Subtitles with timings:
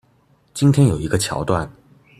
[0.55, 1.71] 今天有一個橋段